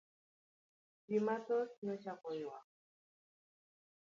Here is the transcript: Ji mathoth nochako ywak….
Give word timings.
Ji 1.07 1.17
mathoth 1.27 1.75
nochako 1.85 2.29
ywak…. 2.41 2.67